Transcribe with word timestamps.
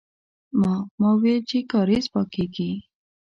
ما، 0.59 0.73
ما 0.99 1.09
ويل 1.19 1.41
چې 1.49 1.57
کارېز 1.71 2.05
پاکيږي. 2.13 2.71